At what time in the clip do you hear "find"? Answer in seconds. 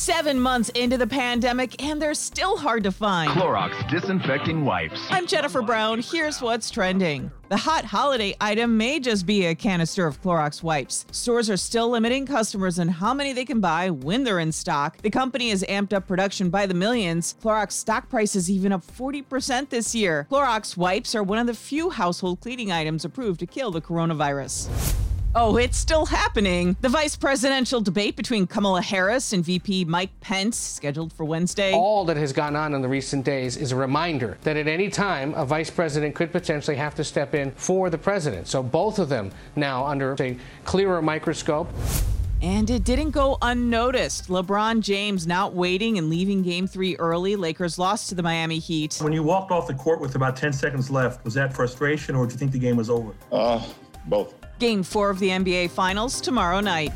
2.90-3.32